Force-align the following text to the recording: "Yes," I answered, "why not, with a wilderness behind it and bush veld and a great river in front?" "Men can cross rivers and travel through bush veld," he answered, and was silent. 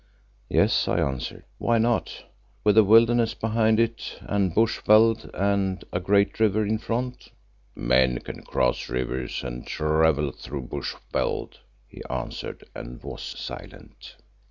"Yes," 0.49 0.87
I 0.87 0.97
answered, 0.99 1.43
"why 1.59 1.77
not, 1.77 2.23
with 2.63 2.75
a 2.75 2.83
wilderness 2.83 3.35
behind 3.35 3.79
it 3.79 4.17
and 4.21 4.51
bush 4.51 4.79
veld 4.81 5.29
and 5.35 5.83
a 5.93 5.99
great 5.99 6.39
river 6.39 6.65
in 6.65 6.79
front?" 6.79 7.29
"Men 7.75 8.17
can 8.21 8.41
cross 8.41 8.89
rivers 8.89 9.43
and 9.43 9.67
travel 9.67 10.31
through 10.31 10.63
bush 10.63 10.95
veld," 11.13 11.59
he 11.87 12.01
answered, 12.09 12.63
and 12.73 13.03
was 13.03 13.21
silent. 13.21 14.15